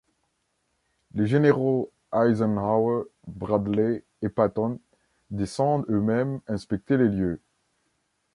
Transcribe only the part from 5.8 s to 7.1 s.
eux-mêmes inspecter les